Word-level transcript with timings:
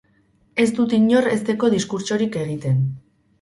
Ez 0.61 0.65
dut 0.79 0.95
inor 0.97 1.29
hezteko 1.33 1.69
diskurtsorik 1.75 2.41
egiten. 2.47 2.83